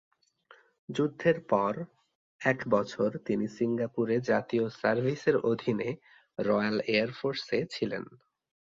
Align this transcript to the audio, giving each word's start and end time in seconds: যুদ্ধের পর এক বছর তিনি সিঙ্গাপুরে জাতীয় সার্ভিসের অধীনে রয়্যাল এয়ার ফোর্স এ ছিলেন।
যুদ্ধের 0.89 1.37
পর 1.49 1.73
এক 2.41 2.59
বছর 2.67 3.09
তিনি 3.27 3.45
সিঙ্গাপুরে 3.57 4.15
জাতীয় 4.29 4.65
সার্ভিসের 4.79 5.35
অধীনে 5.51 5.89
রয়্যাল 6.39 6.77
এয়ার 6.91 7.11
ফোর্স 7.19 7.45
এ 7.51 7.61
ছিলেন। 7.73 8.03